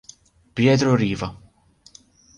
Pietro 0.55 0.95
Riva 0.97 1.29